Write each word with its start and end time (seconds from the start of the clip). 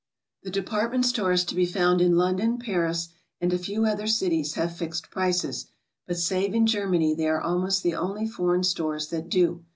The 0.41 0.49
department 0.49 1.05
stores 1.05 1.43
to 1.45 1.53
be 1.53 1.67
found 1.67 2.01
in 2.01 2.17
London, 2.17 2.57
Paris 2.57 3.09
and 3.39 3.53
a 3.53 3.59
few 3.59 3.85
other 3.85 4.07
cities 4.07 4.55
have 4.55 4.75
fixed 4.75 5.11
prices, 5.11 5.67
but 6.07 6.17
save 6.17 6.55
in 6.55 6.65
Germany 6.65 7.13
they 7.13 7.27
are 7.27 7.39
almost 7.39 7.83
the 7.83 7.93
only 7.93 8.27
foreign 8.27 8.63
stores 8.63 9.09
that 9.09 9.29
do. 9.29 9.63